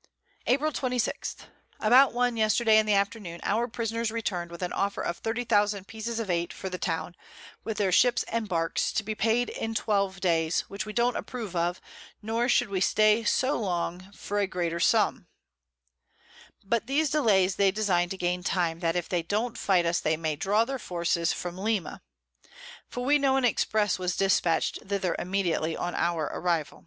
[0.00, 1.36] [Sidenote: At Guiaquil.] April 26.
[1.78, 6.18] About one Yesterday in the Afternoon our Prisoners return'd with an Offer of 30000 Pieces
[6.18, 7.14] of Eight for the Town,
[7.64, 11.54] with their Ships and Barks, to be paid in 12 Days, which we don't approve
[11.54, 11.82] of,
[12.22, 15.26] nor should we stay so long for a greater Sum.
[16.64, 20.16] By these Delays they design to gain Time, that if they don't fight us, they
[20.16, 22.00] may draw their Forces from Lima;
[22.88, 26.86] for we know an Express was dispatch'd thither immediately on our Arrival.